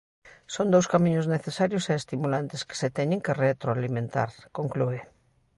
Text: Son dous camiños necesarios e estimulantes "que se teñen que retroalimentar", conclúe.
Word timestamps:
Son 0.53 0.67
dous 0.73 0.89
camiños 0.93 1.29
necesarios 1.35 1.83
e 1.91 1.93
estimulantes 2.01 2.65
"que 2.67 2.79
se 2.81 2.89
teñen 2.97 3.23
que 3.25 3.37
retroalimentar", 3.45 4.29
conclúe. 4.57 4.99